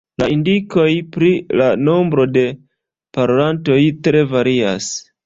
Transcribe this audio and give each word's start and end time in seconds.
La 0.21 0.27
indikoj 0.35 0.85
pri 1.15 1.29
la 1.61 1.67
nombro 1.89 2.25
de 2.39 2.45
parolantoj 3.19 3.79
tre 4.09 4.25
varias. 4.33 4.91